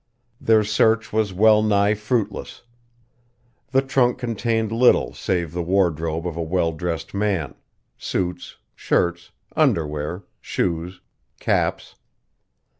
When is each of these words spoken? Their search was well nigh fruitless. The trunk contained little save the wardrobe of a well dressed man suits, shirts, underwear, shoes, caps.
Their 0.39 0.63
search 0.63 1.13
was 1.13 1.31
well 1.31 1.61
nigh 1.61 1.93
fruitless. 1.93 2.63
The 3.69 3.83
trunk 3.83 4.17
contained 4.17 4.71
little 4.71 5.13
save 5.13 5.51
the 5.53 5.61
wardrobe 5.61 6.25
of 6.25 6.35
a 6.35 6.41
well 6.41 6.71
dressed 6.71 7.13
man 7.13 7.53
suits, 7.99 8.57
shirts, 8.75 9.29
underwear, 9.55 10.23
shoes, 10.41 11.01
caps. 11.39 11.93